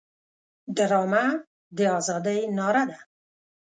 ډرامه 0.75 1.25
د 1.77 1.79
ازادۍ 1.97 2.39
ناره 2.57 2.83
ده 2.89 2.99